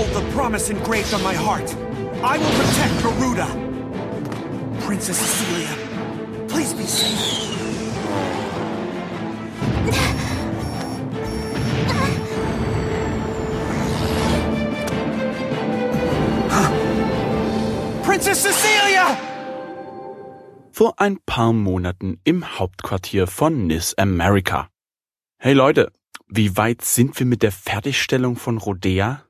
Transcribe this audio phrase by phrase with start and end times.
[0.00, 1.74] Uphold the promise engraved on my heart.
[2.22, 3.46] I will protect Garuda.
[4.80, 7.48] Princess Cecilia, please be safe.
[18.02, 19.16] Princess Cecilia!
[20.72, 24.68] Vor ein paar Monaten im Hauptquartier von NIS America.
[25.38, 25.92] Hey Leute,
[26.26, 29.24] wie weit sind wir mit der Fertigstellung von Rodea?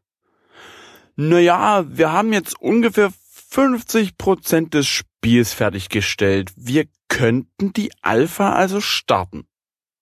[1.22, 3.12] Naja, wir haben jetzt ungefähr
[3.50, 6.50] 50 Prozent des Spiels fertiggestellt.
[6.56, 9.44] Wir könnten die Alpha also starten.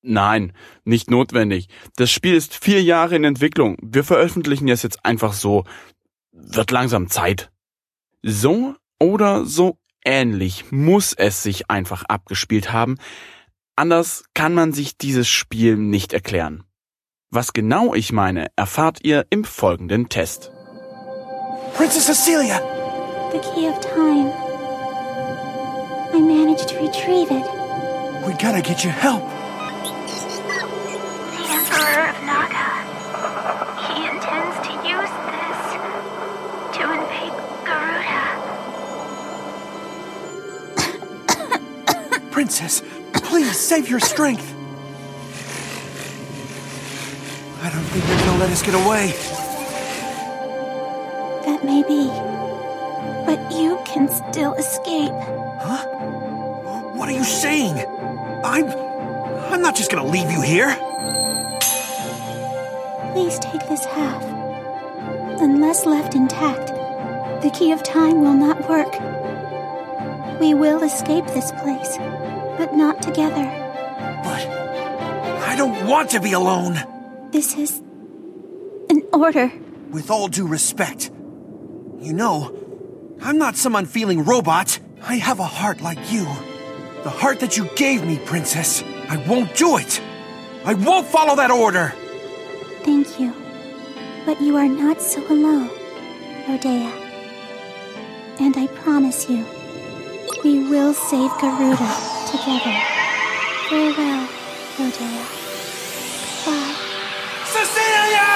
[0.01, 0.53] Nein,
[0.85, 1.67] nicht notwendig.
[1.97, 3.77] Das Spiel ist vier Jahre in Entwicklung.
[3.83, 5.65] Wir veröffentlichen es jetzt einfach so.
[6.31, 7.51] Wird langsam Zeit.
[8.23, 12.97] So oder so ähnlich muss es sich einfach abgespielt haben.
[13.75, 16.63] Anders kann man sich dieses Spiel nicht erklären.
[17.31, 20.53] Was genau ich meine, erfahrt ihr im folgenden Test.
[21.75, 22.61] Princess Cecilia!
[23.33, 24.31] The key of time.
[26.15, 27.45] I managed to retrieve it.
[28.27, 29.23] We gotta get you help.
[29.23, 29.29] The
[31.49, 32.69] Emperor of Naga.
[33.87, 35.61] He intends to use this
[36.77, 38.25] to invade Garuda.
[42.31, 44.55] Princess, please save your strength.
[47.63, 49.15] I don't think they're gonna let us get away.
[51.49, 52.05] That may be.
[53.25, 55.11] But you can still escape.
[55.63, 55.83] Huh?
[56.93, 57.75] What are you saying?
[58.45, 58.67] I'm.
[59.51, 60.69] I'm not just gonna leave you here.
[63.15, 64.23] Please take this half.
[65.41, 66.67] Unless left intact,
[67.43, 68.93] the key of time will not work.
[70.41, 71.97] We will escape this place,
[72.59, 73.47] but not together.
[74.23, 74.47] But.
[75.49, 76.77] I don't want to be alone.
[77.31, 77.79] This is
[78.91, 79.51] an order.
[79.91, 81.11] With all due respect,
[82.01, 82.55] you know,
[83.21, 84.79] I'm not some unfeeling robot.
[85.03, 86.25] I have a heart like you.
[87.03, 88.83] The heart that you gave me, Princess.
[89.09, 90.01] I won't do it.
[90.65, 91.93] I won't follow that order.
[92.83, 93.33] Thank you.
[94.27, 95.71] But you are not so alone,
[96.47, 96.93] Rodea.
[98.41, 99.45] And I promise you,
[100.45, 101.91] we will save Garuda
[102.31, 102.77] together.
[103.69, 104.29] Farewell,
[104.77, 105.25] Rodea.
[106.45, 106.75] Goodbye.
[107.47, 108.28] Cecilia!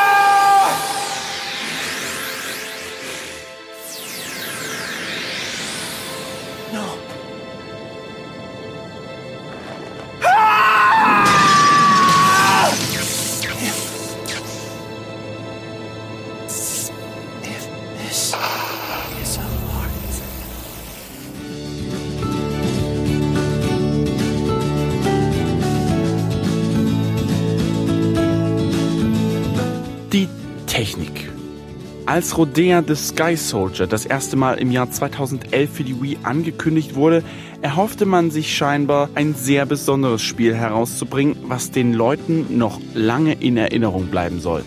[32.13, 36.95] Als Rodea the Sky Soldier das erste Mal im Jahr 2011 für die Wii angekündigt
[36.95, 37.25] wurde,
[37.63, 43.57] erhoffte man sich scheinbar ein sehr besonderes Spiel herauszubringen, was den Leuten noch lange in
[43.57, 44.63] Erinnerung bleiben soll.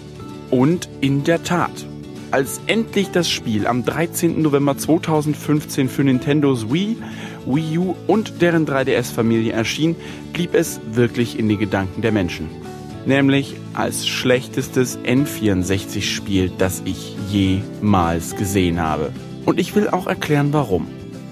[0.50, 1.86] Und in der Tat,
[2.32, 4.42] als endlich das Spiel am 13.
[4.42, 6.98] November 2015 für Nintendos Wii,
[7.46, 9.96] Wii U und deren 3DS-Familie erschien,
[10.34, 12.65] blieb es wirklich in den Gedanken der Menschen
[13.08, 19.12] nämlich als schlechtestes N64-Spiel, das ich jemals gesehen habe.
[19.46, 20.88] Und ich will auch erklären, warum.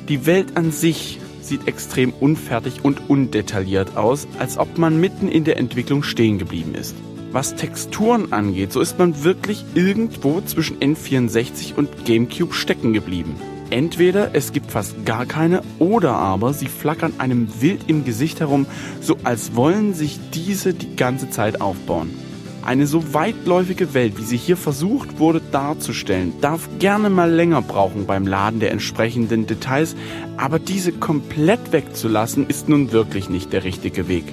[0.09, 5.43] Die Welt an sich sieht extrem unfertig und undetailliert aus, als ob man mitten in
[5.43, 6.95] der Entwicklung stehen geblieben ist.
[7.31, 13.35] Was Texturen angeht, so ist man wirklich irgendwo zwischen N64 und GameCube stecken geblieben.
[13.73, 18.67] Entweder es gibt fast gar keine oder aber sie flackern einem wild im Gesicht herum,
[19.01, 22.11] so als wollen sich diese die ganze Zeit aufbauen.
[22.63, 28.05] Eine so weitläufige Welt, wie sie hier versucht wurde darzustellen, darf gerne mal länger brauchen
[28.05, 29.95] beim Laden der entsprechenden Details,
[30.37, 34.25] aber diese komplett wegzulassen ist nun wirklich nicht der richtige Weg.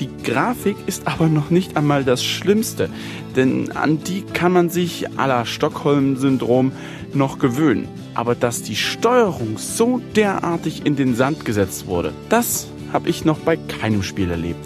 [0.00, 2.88] Die Grafik ist aber noch nicht einmal das Schlimmste,
[3.36, 6.72] denn an die kann man sich la Stockholm-Syndrom
[7.14, 7.88] noch gewöhnen.
[8.14, 13.38] Aber dass die Steuerung so derartig in den Sand gesetzt wurde, das habe ich noch
[13.38, 14.64] bei keinem Spiel erlebt.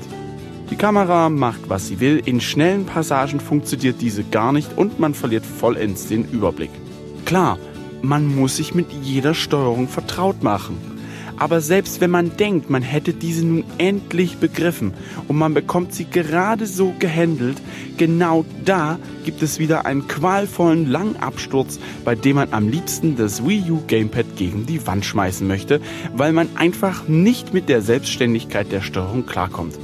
[0.71, 5.12] Die Kamera macht, was sie will, in schnellen Passagen funktioniert diese gar nicht und man
[5.12, 6.71] verliert vollends den Überblick.
[7.27, 7.59] Klar,
[8.00, 10.92] man muss sich mit jeder Steuerung vertraut machen.
[11.43, 14.94] Aber selbst wenn man denkt, man hätte diese nun endlich begriffen
[15.27, 17.61] und man bekommt sie gerade so gehandelt,
[17.97, 23.44] genau da gibt es wieder einen qualvollen langen Absturz, bei dem man am liebsten das
[23.44, 25.81] Wii U Gamepad gegen die Wand schmeißen möchte,
[26.15, 29.77] weil man einfach nicht mit der Selbstständigkeit der Steuerung klarkommt.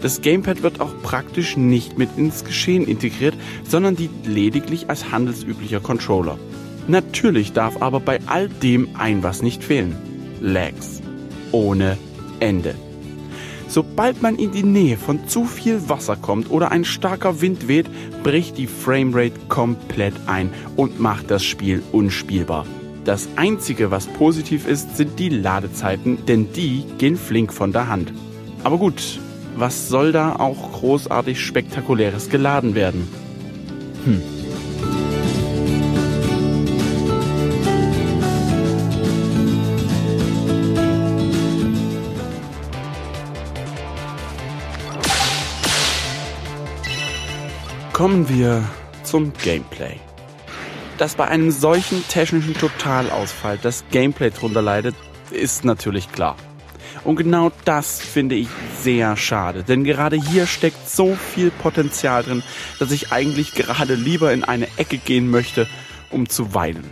[0.00, 3.34] Das Gamepad wird auch praktisch nicht mit ins Geschehen integriert,
[3.68, 6.38] sondern dient lediglich als handelsüblicher Controller.
[6.88, 10.13] Natürlich darf aber bei all dem ein was nicht fehlen.
[10.44, 11.00] Lags.
[11.52, 11.96] Ohne
[12.38, 12.74] Ende.
[13.66, 17.86] Sobald man in die Nähe von zu viel Wasser kommt oder ein starker Wind weht,
[18.22, 22.66] bricht die Framerate komplett ein und macht das Spiel unspielbar.
[23.06, 28.12] Das einzige, was positiv ist, sind die Ladezeiten, denn die gehen flink von der Hand.
[28.64, 29.18] Aber gut,
[29.56, 33.08] was soll da auch großartig spektakuläres geladen werden?
[34.04, 34.33] Hm.
[47.94, 48.64] Kommen wir
[49.04, 50.00] zum Gameplay.
[50.98, 54.96] Dass bei einem solchen technischen Totalausfall das Gameplay drunter leidet,
[55.30, 56.34] ist natürlich klar.
[57.04, 58.48] Und genau das finde ich
[58.82, 62.42] sehr schade, denn gerade hier steckt so viel Potenzial drin,
[62.80, 65.68] dass ich eigentlich gerade lieber in eine Ecke gehen möchte,
[66.10, 66.90] um zu weinen.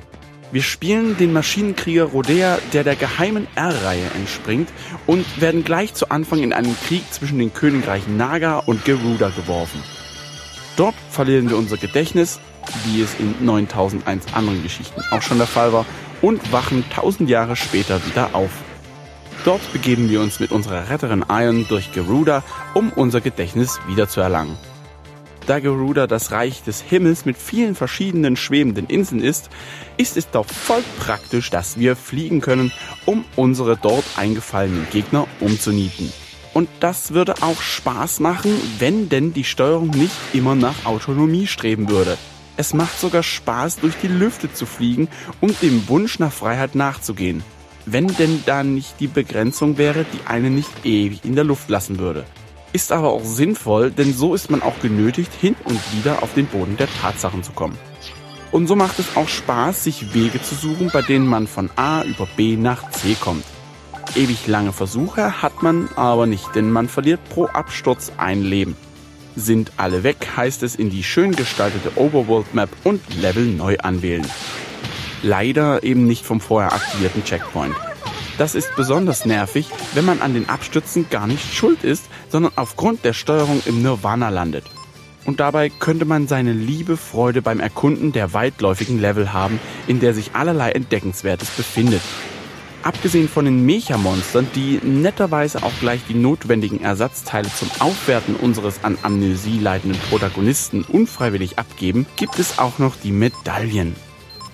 [0.53, 4.69] Wir spielen den Maschinenkrieger Rodea, der der geheimen R-Reihe entspringt
[5.09, 9.83] und werden gleich zu Anfang in einen Krieg zwischen den Königreichen Naga und Geruda geworfen.
[10.83, 12.41] Dort verlieren wir unser Gedächtnis,
[12.87, 15.87] wie es in 9001 anderen Geschichten auch schon der Fall war,
[16.21, 18.51] und wachen tausend Jahre später wieder auf.
[19.45, 22.43] Dort begeben wir uns mit unserer Retterin Ion durch Geruda,
[22.75, 24.57] um unser Gedächtnis wiederzuerlangen.
[25.47, 29.51] Da Geruda das Reich des Himmels mit vielen verschiedenen schwebenden Inseln ist,
[29.99, 32.73] ist es doch voll praktisch, dass wir fliegen können,
[33.07, 36.13] um unsere dort eingefallenen Gegner umzunieten.
[36.55, 41.89] Und das würde auch Spaß machen, wenn denn die Steuerung nicht immer nach Autonomie streben
[41.89, 42.19] würde.
[42.57, 45.09] Es macht sogar Spaß, durch die Lüfte zu fliegen
[45.41, 47.43] und dem Wunsch nach Freiheit nachzugehen.
[47.87, 51.99] Wenn denn da nicht die Begrenzung wäre, die einen nicht ewig in der Luft lassen
[51.99, 52.25] würde.
[52.73, 56.47] Ist aber auch sinnvoll, denn so ist man auch genötigt, hin und wieder auf den
[56.47, 57.79] Boden der Tatsachen zu kommen.
[58.51, 62.03] Und so macht es auch Spaß, sich Wege zu suchen, bei denen man von A
[62.03, 63.45] über B nach C kommt.
[64.15, 68.77] Ewig lange Versuche hat man aber nicht, denn man verliert pro Absturz ein Leben.
[69.37, 74.27] Sind alle weg, heißt es in die schön gestaltete Overworld Map und Level neu anwählen.
[75.23, 77.75] Leider eben nicht vom vorher aktivierten Checkpoint.
[78.37, 83.07] Das ist besonders nervig, wenn man an den Abstürzen gar nicht schuld ist, sondern aufgrund
[83.07, 84.65] der Steuerung im Nirvana landet.
[85.25, 90.13] Und dabei könnte man seine liebe Freude beim Erkunden der weitläufigen Level haben, in der
[90.13, 92.03] sich allerlei Entdeckenswertes befindet.
[92.83, 98.99] Abgesehen von den Mecha-Monstern, die netterweise auch gleich die notwendigen Ersatzteile zum Aufwerten unseres an
[99.03, 103.95] Amnesie leidenden Protagonisten unfreiwillig abgeben, gibt es auch noch die Medaillen.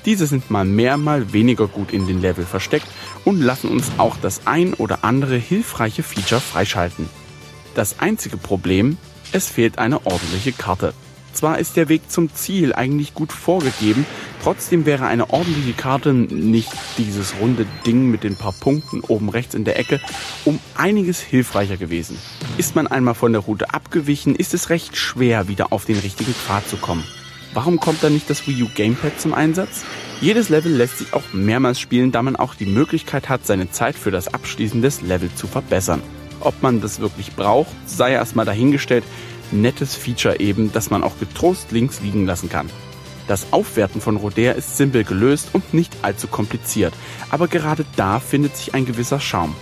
[0.05, 2.87] Diese sind mal mehr, mal weniger gut in den Level versteckt
[3.25, 7.09] und lassen uns auch das ein oder andere hilfreiche Feature freischalten.
[7.75, 8.99] Das einzige Problem,
[9.33, 10.93] es fehlt eine ordentliche Karte.
[11.33, 14.07] Zwar ist der Weg zum Ziel eigentlich gut vorgegeben,
[14.43, 19.55] trotzdem wäre eine ordentliche Karte nicht dieses runde Ding mit den paar Punkten oben rechts
[19.55, 20.01] in der Ecke
[20.45, 22.19] um einiges hilfreicher gewesen.
[22.57, 26.33] Ist man einmal von der Route abgewichen, ist es recht schwer, wieder auf den richtigen
[26.33, 27.05] Pfad zu kommen.
[27.55, 29.85] Warum kommt dann nicht das Wii U Gamepad zum Einsatz?
[30.21, 33.97] Jedes Level lässt sich auch mehrmals spielen, da man auch die Möglichkeit hat, seine Zeit
[33.97, 36.03] für das Abschließen des Levels zu verbessern.
[36.41, 39.05] Ob man das wirklich braucht, sei erstmal dahingestellt,
[39.53, 42.71] nettes Feature eben, das man auch getrost links liegen lassen kann.
[43.27, 46.95] Das Aufwerten von Roder ist simpel gelöst und nicht allzu kompliziert,
[47.31, 49.55] aber gerade da findet sich ein gewisser Charme.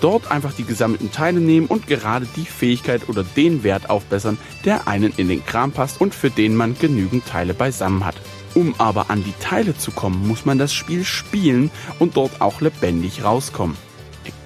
[0.00, 4.88] Dort einfach die gesammelten Teile nehmen und gerade die Fähigkeit oder den Wert aufbessern, der
[4.88, 8.14] einen in den Kram passt und für den man genügend Teile beisammen hat.
[8.54, 12.60] Um aber an die Teile zu kommen, muss man das Spiel spielen und dort auch
[12.60, 13.76] lebendig rauskommen.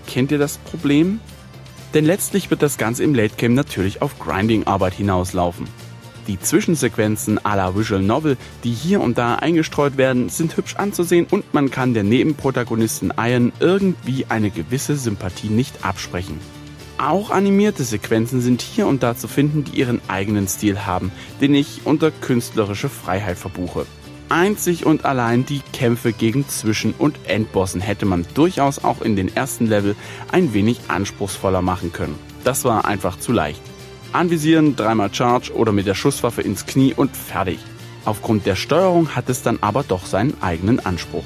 [0.06, 1.20] Kennt ihr das Problem?
[1.94, 5.68] Denn letztlich wird das Ganze im Late Game natürlich auf Grinding-Arbeit hinauslaufen.
[6.26, 11.26] Die Zwischensequenzen à la Visual Novel, die hier und da eingestreut werden, sind hübsch anzusehen
[11.30, 16.40] und man kann der Nebenprotagonistin Iron irgendwie eine gewisse Sympathie nicht absprechen.
[16.96, 21.54] Auch animierte Sequenzen sind hier und da zu finden, die ihren eigenen Stil haben, den
[21.54, 23.86] ich unter künstlerische Freiheit verbuche.
[24.28, 29.34] Einzig und allein die Kämpfe gegen Zwischen- und Endbossen hätte man durchaus auch in den
[29.34, 29.96] ersten Level
[30.32, 32.18] ein wenig anspruchsvoller machen können.
[32.44, 33.60] Das war einfach zu leicht.
[34.12, 37.58] Anvisieren, dreimal Charge oder mit der Schusswaffe ins Knie und fertig.
[38.04, 41.24] Aufgrund der Steuerung hat es dann aber doch seinen eigenen Anspruch.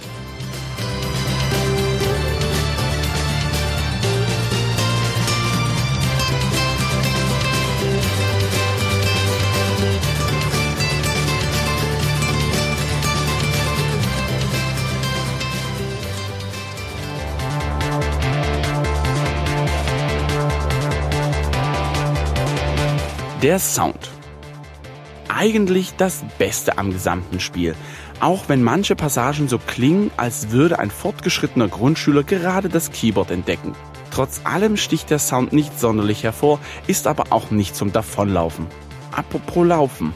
[23.43, 24.11] Der Sound.
[25.29, 27.77] Eigentlich das Beste am gesamten Spiel.
[28.19, 33.77] Auch wenn manche Passagen so klingen, als würde ein fortgeschrittener Grundschüler gerade das Keyboard entdecken.
[34.11, 38.67] Trotz allem sticht der Sound nicht sonderlich hervor, ist aber auch nicht zum Davonlaufen.
[39.13, 40.13] Apropos Laufen.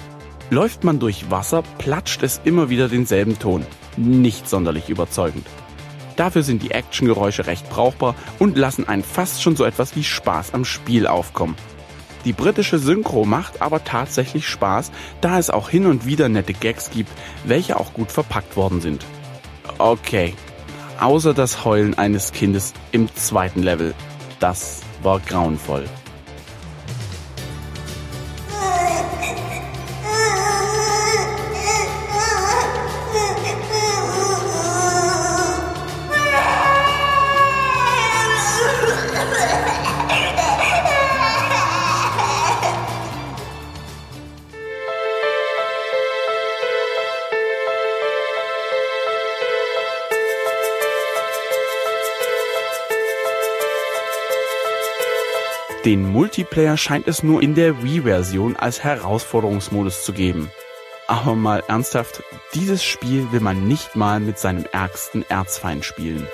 [0.50, 3.64] Läuft man durch Wasser, platscht es immer wieder denselben Ton.
[3.96, 5.46] Nicht sonderlich überzeugend.
[6.16, 10.54] Dafür sind die Actiongeräusche recht brauchbar und lassen einen fast schon so etwas wie Spaß
[10.54, 11.54] am Spiel aufkommen.
[12.24, 16.90] Die britische Synchro macht aber tatsächlich Spaß, da es auch hin und wieder nette Gags
[16.90, 17.10] gibt,
[17.44, 19.04] welche auch gut verpackt worden sind.
[19.78, 20.34] Okay,
[21.00, 23.94] außer das Heulen eines Kindes im zweiten Level.
[24.38, 25.84] Das war grauenvoll.
[55.84, 60.48] Den Multiplayer scheint es nur in der Wii-Version als Herausforderungsmodus zu geben.
[61.08, 62.22] Aber mal ernsthaft,
[62.54, 66.28] dieses Spiel will man nicht mal mit seinem ärgsten Erzfeind spielen.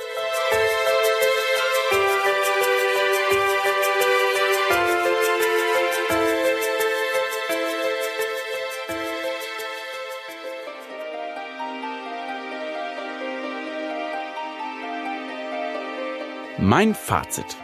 [16.58, 17.56] Mein Fazit.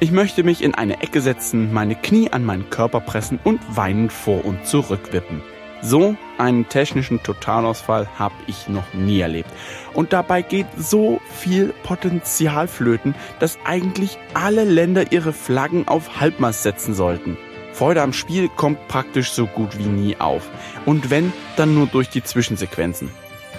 [0.00, 4.12] Ich möchte mich in eine Ecke setzen, meine Knie an meinen Körper pressen und weinend
[4.12, 5.42] vor und zurück wippen.
[5.82, 9.50] So einen technischen Totalausfall habe ich noch nie erlebt.
[9.94, 16.62] Und dabei geht so viel Potenzial flöten, dass eigentlich alle Länder ihre Flaggen auf Halbmast
[16.62, 17.36] setzen sollten.
[17.72, 20.48] Freude am Spiel kommt praktisch so gut wie nie auf.
[20.86, 23.10] Und wenn, dann nur durch die Zwischensequenzen.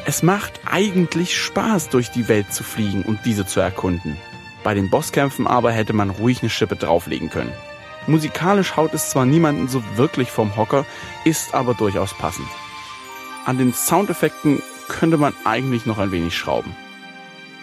[0.05, 4.15] Es macht eigentlich Spaß, durch die Welt zu fliegen und diese zu erkunden.
[4.63, 7.53] Bei den Bosskämpfen aber hätte man ruhig eine Schippe drauflegen können.
[8.07, 10.85] Musikalisch haut es zwar niemanden so wirklich vom Hocker,
[11.25, 12.47] ist aber durchaus passend.
[13.45, 16.75] An den Soundeffekten könnte man eigentlich noch ein wenig schrauben.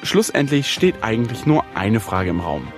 [0.02, 2.68] Schlussendlich steht eigentlich nur eine Frage im Raum.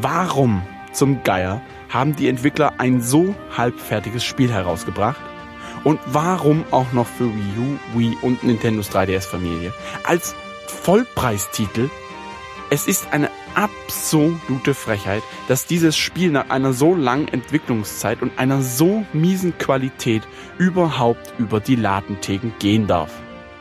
[0.00, 5.20] Warum zum Geier haben die Entwickler ein so halbfertiges Spiel herausgebracht?
[5.82, 9.72] Und warum auch noch für Wii U, Wii und Nintendos 3DS Familie?
[10.04, 10.34] Als
[10.66, 11.88] Vollpreistitel
[12.72, 18.62] es ist eine absolute Frechheit, dass dieses Spiel nach einer so langen Entwicklungszeit und einer
[18.62, 20.22] so miesen Qualität
[20.58, 23.12] überhaupt über die Ladentheken gehen darf.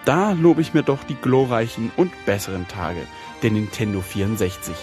[0.05, 3.01] Da lobe ich mir doch die glorreichen und besseren Tage,
[3.43, 4.73] der Nintendo 64.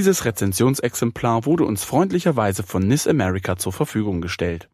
[0.00, 4.70] Dieses Rezensionsexemplar wurde uns freundlicherweise von NIS America zur Verfügung gestellt.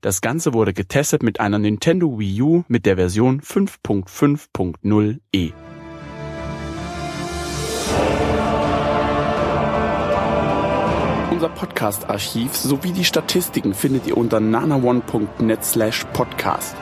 [0.00, 5.52] Das Ganze wurde getestet mit einer Nintendo Wii U mit der Version 5.5.0e.
[11.30, 16.74] Unser Podcast-Archiv sowie die Statistiken findet ihr unter nanaone.net slash podcast.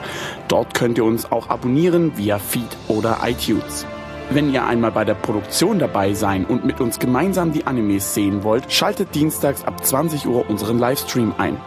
[0.47, 3.85] Dort könnt ihr uns auch abonnieren via Feed oder iTunes.
[4.31, 8.43] Wenn ihr einmal bei der Produktion dabei sein und mit uns gemeinsam die Animes sehen
[8.43, 11.57] wollt, schaltet dienstags ab 20 Uhr unseren Livestream ein.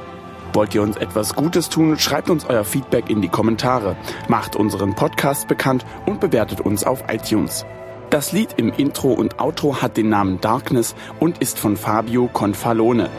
[0.53, 3.97] Wollt ihr uns etwas Gutes tun, schreibt uns euer Feedback in die Kommentare,
[4.27, 7.65] macht unseren Podcast bekannt und bewertet uns auf iTunes.
[8.11, 13.11] Das Lied im Intro und Outro hat den Namen Darkness und ist von Fabio Confalone.